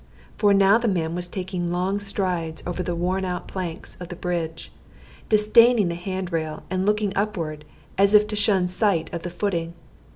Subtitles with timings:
[0.35, 4.15] For now the man was taking long strides over the worn out planks of the
[4.15, 4.71] bridge,
[5.29, 7.65] disdaining the hand rail, and looking upward,
[7.99, 9.75] as if to shun sight of the footing.